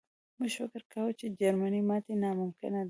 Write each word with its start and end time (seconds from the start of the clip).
موږ 0.37 0.51
فکر 0.61 0.81
کاوه 0.91 1.11
چې 1.19 1.25
د 1.29 1.33
جرمني 1.41 1.81
ماتې 1.89 2.13
ناممکنه 2.23 2.77
ده 2.77 2.79